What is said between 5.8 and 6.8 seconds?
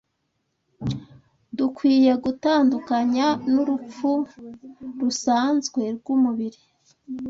rw’umubiri,